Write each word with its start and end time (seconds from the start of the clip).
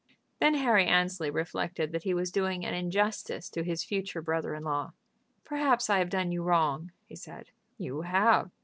Then 0.39 0.55
Harry 0.55 0.87
Annesley 0.87 1.29
reflected 1.29 1.91
that 1.91 2.01
he 2.01 2.15
was 2.15 2.31
doing 2.31 2.65
an 2.65 2.73
injustice 2.73 3.51
to 3.51 3.63
his 3.63 3.83
future 3.83 4.19
brother 4.23 4.55
in 4.55 4.63
law. 4.63 4.93
"Perhaps 5.43 5.91
I 5.91 5.99
have 5.99 6.09
done 6.09 6.31
you 6.31 6.41
wrong," 6.41 6.91
he 7.05 7.15
said. 7.15 7.51
"You 7.77 8.01
have." 8.01 8.49